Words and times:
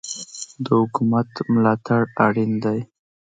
د 0.63 0.65
حکومت 0.81 1.29
ملاتړ 1.53 2.01
اړین 2.25 2.51
دی. 2.63 2.79